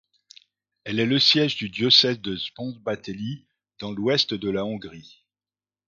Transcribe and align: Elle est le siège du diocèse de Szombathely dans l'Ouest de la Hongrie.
Elle 0.83 0.99
est 0.99 1.05
le 1.05 1.19
siège 1.19 1.57
du 1.57 1.69
diocèse 1.69 2.19
de 2.21 2.35
Szombathely 2.35 3.45
dans 3.77 3.91
l'Ouest 3.91 4.33
de 4.33 4.49
la 4.49 4.65
Hongrie. 4.65 5.27